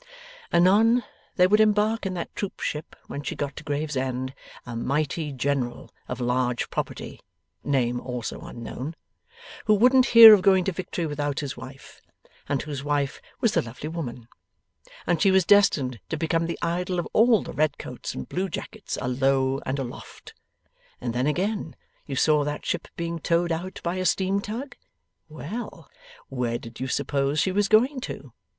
[0.51, 1.03] Anon,
[1.35, 4.33] there would embark in that troop ship when she got to Gravesend,
[4.65, 7.19] a mighty general, of large property
[7.63, 8.95] (name also unknown),
[9.65, 12.01] who wouldn't hear of going to victory without his wife,
[12.49, 14.27] and whose wife was the lovely woman,
[15.05, 18.49] and she was destined to become the idol of all the red coats and blue
[18.49, 20.33] jackets alow and aloft.
[20.99, 21.75] And then again:
[22.07, 24.75] you saw that ship being towed out by a steam tug?
[25.29, 25.91] Well!
[26.27, 28.33] where did you suppose she was going to?